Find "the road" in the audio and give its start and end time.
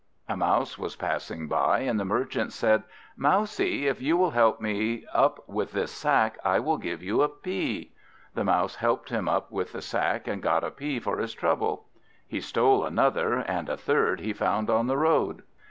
14.87-15.43